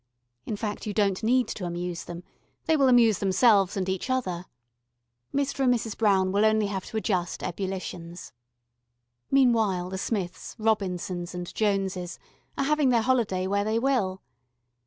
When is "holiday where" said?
13.03-13.63